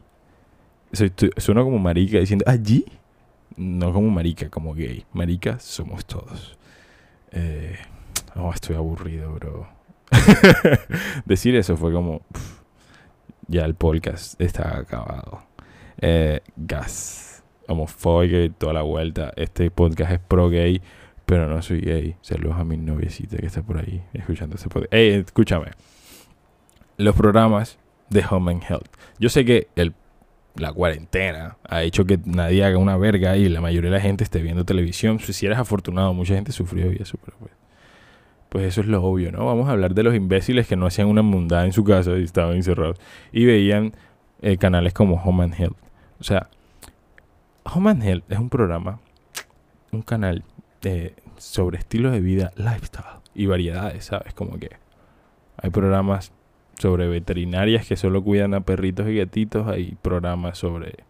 [1.37, 2.85] Suena como marica diciendo allí.
[3.57, 5.04] No como marica, como gay.
[5.12, 6.57] Marica somos todos.
[7.33, 7.76] Eh,
[8.37, 9.68] oh, estoy aburrido, bro.
[11.24, 12.22] Decir eso fue como...
[13.46, 15.42] ya el podcast está acabado.
[16.00, 17.27] Eh, gas,
[17.68, 19.33] homofóbico y toda la vuelta.
[19.37, 20.83] Este podcast es pro gay,
[21.26, 22.16] pero no soy gay.
[22.22, 24.92] Saludos a mi noviecita que está por ahí escuchando ese podcast.
[24.92, 25.70] Ey, escúchame.
[26.96, 27.78] Los programas
[28.11, 28.88] de Home and Health.
[29.18, 29.94] Yo sé que el,
[30.57, 34.24] la cuarentena ha hecho que nadie haga una verga y la mayoría de la gente
[34.24, 35.20] esté viendo televisión.
[35.20, 37.52] Si eres afortunado, mucha gente sufrió y eso, pero pues,
[38.48, 39.44] pues eso es lo obvio, ¿no?
[39.44, 42.24] Vamos a hablar de los imbéciles que no hacían una mundada en su casa y
[42.24, 42.98] estaban encerrados
[43.31, 43.92] y veían
[44.40, 45.76] eh, canales como Home and Health.
[46.20, 46.48] O sea,
[47.74, 49.00] Home and Health es un programa,
[49.92, 50.44] un canal
[50.83, 54.33] eh, sobre estilo de vida, lifestyle y variedades, ¿sabes?
[54.33, 54.70] Como que
[55.57, 56.33] hay programas
[56.78, 61.04] sobre veterinarias que solo cuidan a perritos y gatitos, hay programas sobre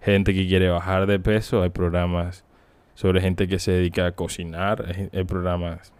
[0.00, 2.44] gente que quiere bajar de peso, hay programas
[2.94, 5.92] sobre gente que se dedica a cocinar, hay, programas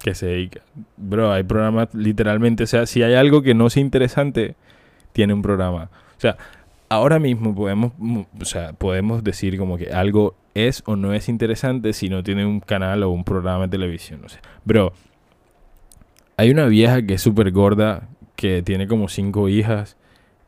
[0.00, 0.62] que se dedican...
[0.96, 4.56] Bro, hay programas literalmente, o sea, si hay algo que no sea interesante,
[5.12, 5.90] tiene un programa.
[6.16, 6.36] O sea,
[6.92, 7.92] ahora mismo podemos,
[8.38, 12.44] o sea, podemos decir como que algo es o no es interesante si no tiene
[12.44, 14.20] un canal o un programa de televisión.
[14.24, 14.92] O sea, bro,
[16.36, 19.96] hay una vieja que es súper gorda que tiene como cinco hijas.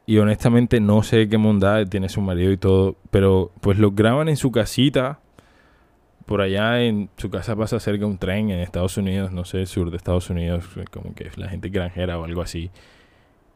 [0.06, 2.96] Y honestamente no sé qué mondad tiene su marido y todo.
[3.10, 5.20] Pero pues lo graban en su casita.
[6.26, 9.90] Por allá en su casa pasa cerca un tren en Estados Unidos, no sé, sur
[9.90, 12.70] de Estados Unidos, como que la gente granjera o algo así.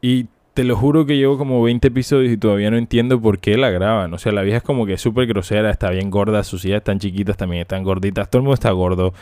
[0.00, 3.56] Y te lo juro que llevo como 20 episodios y todavía no entiendo por qué
[3.56, 4.12] la graban.
[4.12, 6.98] O sea, la vieja es como que súper grosera, está bien gorda, sus hijas están
[6.98, 9.14] chiquitas, también están gorditas, todo el mundo está gordo.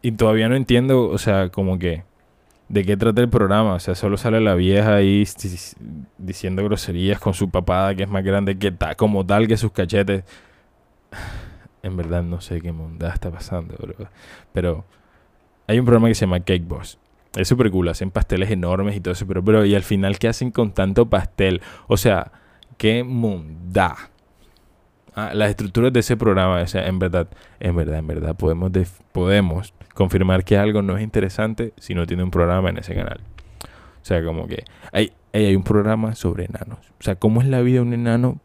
[0.00, 2.04] Y todavía no entiendo, o sea, como que
[2.68, 3.74] de qué trata el programa.
[3.74, 5.24] O sea, solo sale la vieja ahí
[6.18, 9.72] diciendo groserías con su papada que es más grande que ta, como tal que sus
[9.72, 10.22] cachetes.
[11.82, 14.08] En verdad no sé qué mundo está pasando, bro.
[14.52, 14.84] Pero
[15.66, 16.96] hay un programa que se llama Cake Boss.
[17.36, 20.28] Es súper cool, hacen pasteles enormes y todo eso, pero bro, y al final, ¿qué
[20.28, 21.62] hacen con tanto pastel?
[21.88, 22.30] O sea,
[22.76, 23.96] qué munda.
[25.16, 27.28] Ah, las estructuras de ese programa, o sea, en verdad,
[27.60, 28.70] en verdad, en verdad, podemos,
[29.12, 33.20] podemos confirmar que algo no es interesante si no tiene un programa en ese canal.
[34.02, 36.78] O sea, como que hay, hay un programa sobre enanos.
[37.00, 38.40] O sea, ¿cómo es la vida de un enano?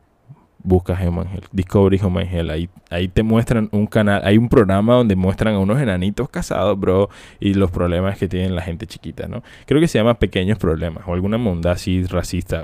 [0.61, 2.49] Busca Human Health, Discovery Health.
[2.51, 6.79] Ahí, ahí te muestran un canal, hay un programa donde muestran a unos enanitos casados,
[6.79, 9.43] bro, y los problemas que tienen la gente chiquita, ¿no?
[9.65, 12.63] Creo que se llama Pequeños Problemas o alguna monda así racista.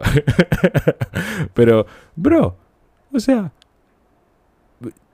[1.54, 2.58] Pero, bro,
[3.12, 3.52] o sea,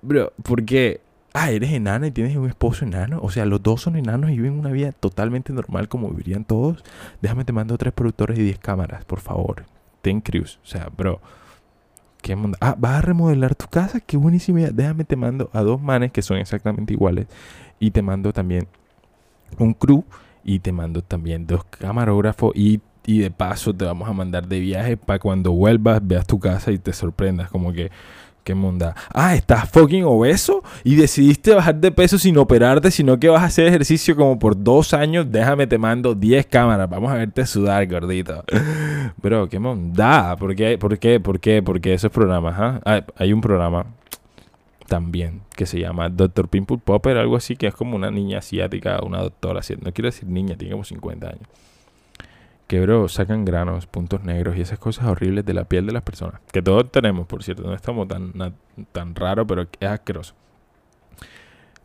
[0.01, 1.01] bro, ¿por qué?
[1.33, 3.19] ah, eres enana y tienes un esposo enano.
[3.21, 6.83] O sea, los dos son enanos y viven una vida totalmente normal como vivirían todos.
[7.21, 9.65] Déjame te mando tres productores y diez cámaras, por favor.
[10.01, 10.59] Ten Cruz.
[10.63, 11.21] O sea, bro.
[12.21, 12.57] ¿Qué mundo?
[12.61, 13.99] Ah, vas a remodelar tu casa.
[13.99, 14.71] Qué buenísima idea.
[14.71, 17.27] Déjame te mando a dos manes que son exactamente iguales.
[17.79, 18.67] Y te mando también
[19.57, 20.03] un crew.
[20.43, 22.55] Y te mando también dos camarógrafos.
[22.55, 26.39] Y, y de paso te vamos a mandar de viaje para cuando vuelvas, veas tu
[26.39, 27.49] casa y te sorprendas.
[27.49, 27.91] Como que
[28.43, 28.95] Qué munda.
[29.13, 33.45] Ah, estás fucking obeso y decidiste bajar de peso sin operarte, sino que vas a
[33.45, 35.31] hacer ejercicio como por dos años.
[35.31, 36.89] Déjame, te mando 10 cámaras.
[36.89, 38.43] Vamos a verte sudar, gordito.
[39.21, 40.35] Bro, qué monda.
[40.37, 40.77] ¿Por qué?
[40.79, 41.19] ¿Por qué?
[41.19, 41.61] ¿Por qué?
[41.61, 42.81] Porque esos programas, ¿ah?
[42.83, 43.85] ah hay un programa
[44.87, 46.49] también que se llama Dr.
[46.49, 49.61] Pimple Popper, algo así, que es como una niña asiática, una doctora.
[49.81, 51.47] No quiero decir niña, tiene como 50 años
[52.71, 56.03] que, bro, sacan granos, puntos negros y esas cosas horribles de la piel de las
[56.03, 56.39] personas.
[56.53, 58.31] Que todos tenemos, por cierto, no estamos tan,
[58.93, 60.35] tan raro, pero es asqueroso.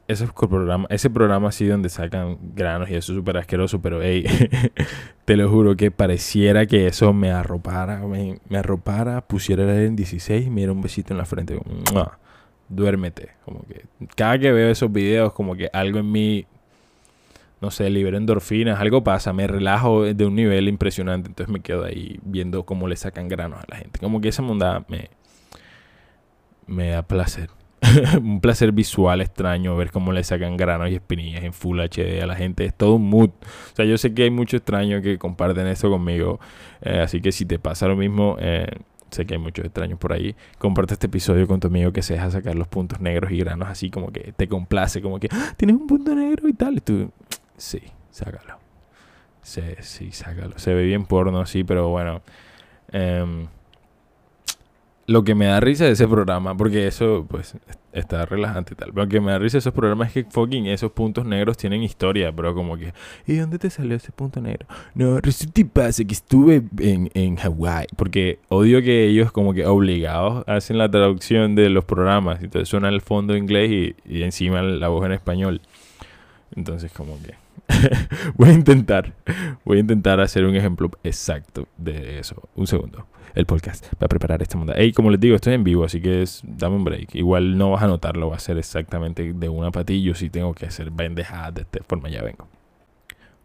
[0.07, 4.27] Ese programa, ese programa así donde sacan granos y eso es súper asqueroso, pero hey,
[5.25, 10.47] te lo juro que pareciera que eso me arropara, me, arropara, pusiera el en 16
[10.47, 11.59] y me diera un besito en la frente.
[12.69, 13.31] Duérmete.
[13.45, 16.47] Como que cada que veo esos videos, como que algo en mí
[17.61, 21.85] no sé, libero endorfinas, algo pasa, me relajo de un nivel impresionante, entonces me quedo
[21.85, 23.99] ahí viendo cómo le sacan granos a la gente.
[23.99, 25.11] Como que esa monda me,
[26.67, 27.51] me da placer.
[28.21, 32.27] un placer visual extraño ver cómo le sacan granos y espinillas en Full HD a
[32.27, 32.65] la gente.
[32.65, 33.31] Es todo un mood.
[33.31, 36.41] O sea, yo sé que hay muchos extraños que comparten eso conmigo.
[36.83, 38.67] Eh, así que si te pasa lo mismo, eh,
[39.11, 40.35] sé que hay muchos extraños por ahí.
[40.59, 43.69] Comparte este episodio con tu amigo que se deja sacar los puntos negros y granos
[43.69, 45.55] así como que te complace, como que ¡Ah!
[45.57, 46.83] tienes un punto negro y tal.
[47.57, 48.59] Sí, sácalo.
[49.43, 50.59] Sí, sí, sácalo.
[50.59, 52.23] Se ve bien porno, sí, pero bueno.
[52.93, 53.47] Em,
[55.07, 57.55] lo que me da risa de ese programa, porque eso, pues,
[57.93, 58.91] está relajante y tal.
[58.93, 61.83] Lo que me da risa de esos programas es que fucking esos puntos negros tienen
[61.83, 62.93] historia, pero como que,
[63.27, 64.67] ¿y dónde te salió ese punto negro?
[64.95, 69.65] No, resulta y pasa que estuve en, en Hawái, porque odio que ellos como que
[69.65, 74.61] obligados hacen la traducción de los programas, entonces suena el fondo inglés y, y encima
[74.63, 75.61] la voz en español.
[76.55, 77.46] Entonces como que
[78.37, 79.15] voy a intentar,
[79.65, 82.49] voy a intentar hacer un ejemplo exacto de eso.
[82.55, 83.07] Un segundo.
[83.35, 84.75] El podcast va a preparar esta monda.
[84.77, 87.15] Hey, como les digo, estoy en vivo, así que es, dame un break.
[87.15, 90.15] Igual no vas a notarlo, va a ser exactamente de una patilla.
[90.15, 92.49] Si tengo que hacer bendejadas de esta forma, ya vengo.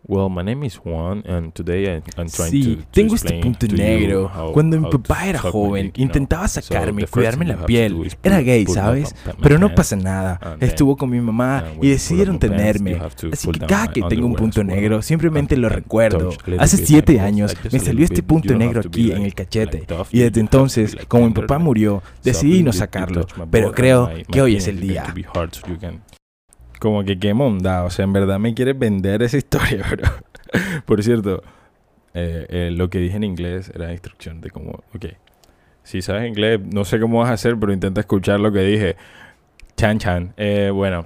[0.08, 3.40] Well, my name is Juan, and today I, I'm trying Sí, to, to tengo este
[3.40, 4.30] punto negro.
[4.34, 8.12] how- Cuando mi papá era joven, intentaba So sacarme y first cuidarme la piel.
[8.24, 9.16] Era gay, ¿sabes?
[9.42, 10.58] Pero no pasa nada.
[10.60, 13.00] Estuvo con mi mamá y decidieron tenerme.
[13.32, 16.32] Así que cada que tengo un punto negro, simplemente lo recuerdo.
[16.58, 19.86] Hace siete años me salió este punto negro aquí en el cachete.
[20.12, 23.28] Y desde entonces, como mi papá murió, decidí no sacarlo.
[23.52, 25.14] Pero creo que hoy es el día.
[26.82, 30.10] Como que qué monda, o sea, en verdad me quieres vender esa historia, bro.
[30.88, 31.44] Por cierto,
[32.16, 35.06] eh, eh, lo que dije en inglés era instrucción de cómo, ok,
[35.84, 38.96] si sabes inglés, no sé cómo vas a hacer, pero intenta escuchar lo que dije.
[39.78, 40.34] Chan chan.
[40.38, 41.06] Eh, bueno,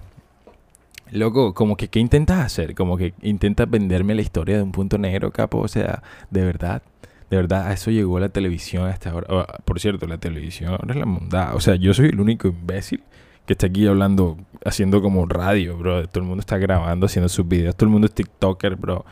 [1.11, 2.73] loco, como que, ¿qué intentas hacer?
[2.73, 6.83] Como que intentas venderme la historia de un punto negro, capo, o sea, de verdad.
[7.29, 9.27] De verdad, a eso llegó la televisión hasta ahora.
[9.29, 11.53] Oh, por cierto, la televisión ahora es la mondada.
[11.53, 13.03] O sea, yo soy el único imbécil
[13.45, 16.07] que está aquí hablando, haciendo como radio, bro.
[16.07, 17.75] Todo el mundo está grabando, haciendo sus videos.
[17.75, 19.05] Todo el mundo es TikToker, bro.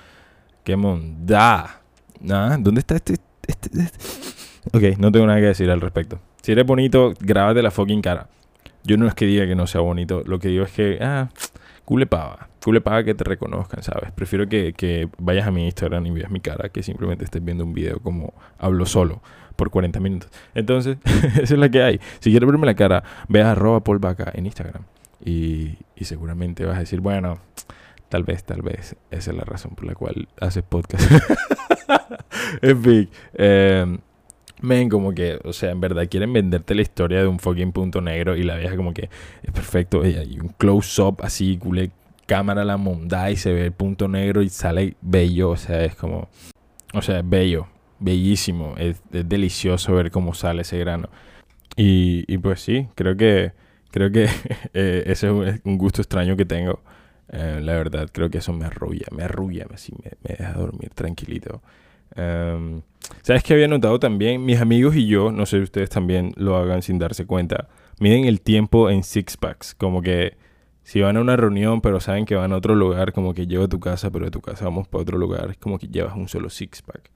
[0.64, 1.82] Qué mondada.
[2.20, 3.16] Nah, ¿Dónde está este,
[3.48, 3.98] este, este?
[4.74, 6.20] Ok, no tengo nada que decir al respecto.
[6.42, 8.28] Si eres bonito, grábate la fucking cara.
[8.84, 10.24] Yo no es que diga que no sea bonito.
[10.26, 11.30] Lo que digo es que, ah,
[11.86, 12.50] cule pava.
[12.64, 14.12] Cule pava que te reconozcan, ¿sabes?
[14.12, 17.66] Prefiero que, que vayas a mi Instagram y veas mi cara que simplemente estés viendo
[17.66, 19.22] un video como hablo solo
[19.56, 20.30] por 40 minutos.
[20.56, 22.00] Entonces, esa es la que hay.
[22.20, 24.84] Si quieres verme la cara, ve a arroba polvaca en Instagram.
[25.24, 27.40] Y, y seguramente vas a decir, bueno,
[28.10, 31.10] tal vez, tal vez, esa es la razón por la cual haces podcast.
[32.62, 33.98] en fin, eh,
[34.90, 38.36] como que, o sea, en verdad quieren venderte la historia de un fucking punto negro
[38.36, 39.10] y la vieja como que
[39.44, 40.06] es perfecto.
[40.06, 41.92] Y hay un close-up así, culé,
[42.26, 45.50] cámara la mondá y se ve el punto negro y sale bello.
[45.50, 46.30] O sea, es como,
[46.94, 47.68] o sea, es bello,
[48.04, 48.76] bellísimo.
[48.78, 51.10] Es, es delicioso ver cómo sale ese grano.
[51.76, 53.54] Y, y pues sí, creo que,
[53.92, 54.26] creo que
[54.74, 56.82] eh, ese es un- gusto extraño que tengo.
[57.30, 60.92] Eh, la verdad, creo que eso me arrulla, me arrulla, así me, me deja dormir
[60.94, 61.62] tranquilito.
[62.16, 62.82] Em,
[63.22, 64.46] ¿Sabes qué había notado también?
[64.46, 68.26] Mis amigos y yo, no sé si ustedes también lo hagan sin darse cuenta, miden
[68.26, 69.74] el tiempo en six packs.
[69.76, 70.38] Como que
[70.84, 73.64] si van a una reunión, pero saben que van a otro lugar, como que llego
[73.66, 76.16] a tu casa, pero de tu casa vamos para otro lugar, es como que llevas
[76.16, 77.10] un solo six pack.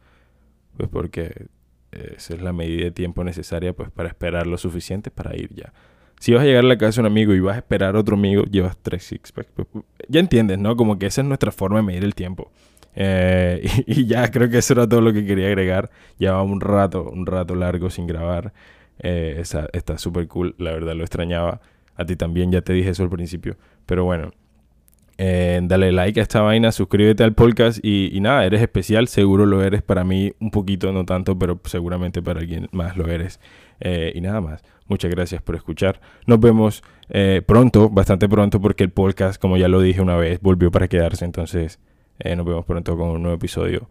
[0.78, 1.48] Pues porque
[1.92, 5.54] eh, esa es la medida de tiempo necesaria pues para esperar lo suficiente para ir
[5.54, 5.74] ya.
[6.20, 8.00] Si vas a llegar a la casa de un amigo y vas a esperar a
[8.00, 9.52] otro amigo, llevas tres six packs.
[9.54, 9.68] Pues,
[10.08, 10.76] ya entiendes, ¿no?
[10.76, 12.52] Como que esa es nuestra forma de medir el tiempo.
[12.96, 15.92] Eh, y, ya creo que eso era todo lo que quería agregar.
[16.18, 18.54] Llevaba un rato, un rato largo sin grabar.
[19.00, 21.62] Eh, está súper cool, la verdad lo extrañaba.
[21.96, 23.58] A ti también, ya te dije eso al principio.
[23.86, 24.32] Pero bueno,
[25.18, 29.64] eh, dale like a esta vaina, suscríbete al podcast y, nada, eres especial, seguro lo
[29.64, 33.40] eres para mí un poquito, no tanto, pero seguramente para alguien más lo eres.
[33.80, 36.00] Eh, y nada más, muchas gracias por escuchar.
[36.26, 40.40] Nos vemos eh, pronto, bastante pronto, porque el podcast, como ya lo dije una vez,
[40.42, 41.26] volvió para quedarse.
[41.26, 41.80] Entonces,
[42.24, 43.88] nos vemos pronto con un nuevo episodio